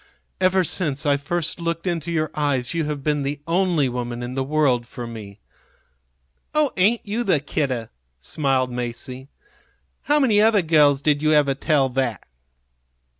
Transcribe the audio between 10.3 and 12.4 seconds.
other girls did you ever tell that?"